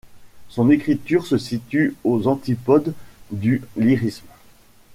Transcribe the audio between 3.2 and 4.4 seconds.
du lyrisme.